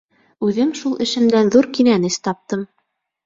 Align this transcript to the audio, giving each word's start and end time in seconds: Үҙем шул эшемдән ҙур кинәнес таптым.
Үҙем 0.45 0.71
шул 0.79 0.95
эшемдән 1.05 1.53
ҙур 1.57 1.69
кинәнес 1.77 2.17
таптым. 2.29 2.65